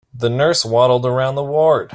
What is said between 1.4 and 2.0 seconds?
ward.